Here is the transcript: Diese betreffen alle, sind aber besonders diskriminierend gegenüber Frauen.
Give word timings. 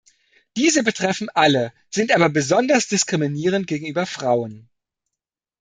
Diese 0.57 0.81
betreffen 0.81 1.29
alle, 1.29 1.71
sind 1.91 2.11
aber 2.11 2.27
besonders 2.29 2.87
diskriminierend 2.87 3.67
gegenüber 3.67 4.07
Frauen. 4.07 4.67